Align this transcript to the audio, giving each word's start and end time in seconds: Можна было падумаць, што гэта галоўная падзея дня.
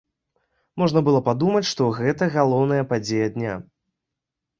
Можна 0.81 0.99
было 1.09 1.19
падумаць, 1.27 1.69
што 1.71 1.83
гэта 1.99 2.29
галоўная 2.37 2.83
падзея 2.95 3.27
дня. 3.37 3.53